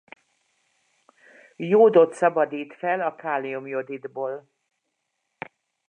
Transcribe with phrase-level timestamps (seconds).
[1.55, 4.49] Jódot szabadít fel a kálium-jodidból.